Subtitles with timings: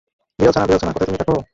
[0.37, 1.37] বিড়াল ছানা, বিড়াল ছানা, কোথায় তুমি থাকো?